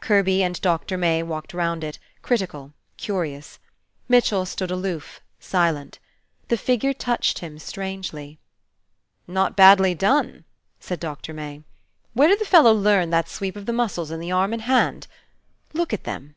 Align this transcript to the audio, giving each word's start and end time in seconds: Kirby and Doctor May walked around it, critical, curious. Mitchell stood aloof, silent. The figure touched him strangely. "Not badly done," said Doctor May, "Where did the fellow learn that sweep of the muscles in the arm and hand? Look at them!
Kirby 0.00 0.42
and 0.42 0.60
Doctor 0.60 0.98
May 0.98 1.22
walked 1.22 1.54
around 1.54 1.82
it, 1.82 1.98
critical, 2.20 2.74
curious. 2.98 3.58
Mitchell 4.06 4.44
stood 4.44 4.70
aloof, 4.70 5.22
silent. 5.40 5.98
The 6.48 6.58
figure 6.58 6.92
touched 6.92 7.38
him 7.38 7.58
strangely. 7.58 8.38
"Not 9.26 9.56
badly 9.56 9.94
done," 9.94 10.44
said 10.78 11.00
Doctor 11.00 11.32
May, 11.32 11.62
"Where 12.12 12.28
did 12.28 12.38
the 12.38 12.44
fellow 12.44 12.74
learn 12.74 13.08
that 13.08 13.30
sweep 13.30 13.56
of 13.56 13.64
the 13.64 13.72
muscles 13.72 14.10
in 14.10 14.20
the 14.20 14.30
arm 14.30 14.52
and 14.52 14.60
hand? 14.68 15.06
Look 15.72 15.94
at 15.94 16.04
them! 16.04 16.34